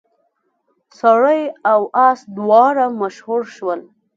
سړی 0.99 1.41
او 1.71 1.81
اس 2.07 2.19
دواړه 2.37 2.85
مشهور 3.01 3.41
شول. 3.55 3.79